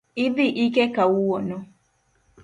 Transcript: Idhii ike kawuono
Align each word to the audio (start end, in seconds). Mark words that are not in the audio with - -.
Idhii 0.25 0.55
ike 0.65 0.83
kawuono 0.95 1.57